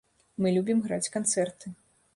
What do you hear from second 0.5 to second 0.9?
любім